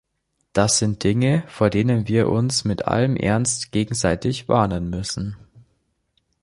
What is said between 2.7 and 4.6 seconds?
allem Ernst gegenseitig